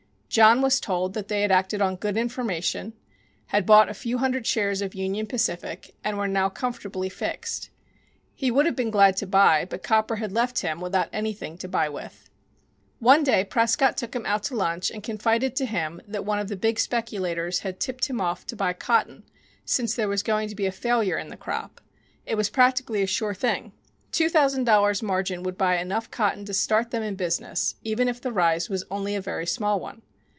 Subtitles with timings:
[0.31, 2.93] John was told that they had acted on "good information,"
[3.47, 7.69] had bought a few hundred shares of Union Pacific, and were now comfortably fixed.
[8.33, 11.67] He would have been glad to buy, but copper had left him without anything to
[11.67, 12.29] buy with.
[12.99, 16.47] One day Prescott took him out to lunch and confided to him that one of
[16.47, 19.23] the big speculators had tipped him off to buy cotton,
[19.65, 21.81] since there was going to be a failure in the crop.
[22.25, 23.73] It was practically a sure thing.
[24.13, 28.21] Two thousand dollars' margin would buy enough cotton to start them in business, even if
[28.21, 30.03] the rise was only a very small one.